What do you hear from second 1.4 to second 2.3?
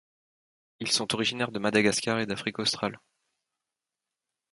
de Madagascar et